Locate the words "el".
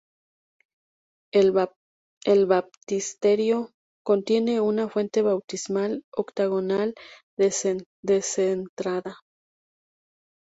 1.31-2.47